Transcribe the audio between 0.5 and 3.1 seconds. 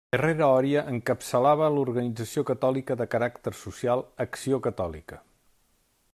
Oria encapçalava l'organització catòlica de